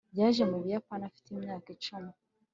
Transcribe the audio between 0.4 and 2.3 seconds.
mu Buyapani afite imyaka icumi